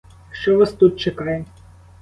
Що 0.31 0.57
вас 0.57 0.73
тут 0.73 0.99
чекає? 0.99 1.45